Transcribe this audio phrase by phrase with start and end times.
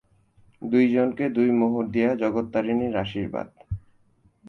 [0.61, 3.47] দুইজনকে দুই মোহর দিয়া জগত্তারিণীর আশীর্বাদ।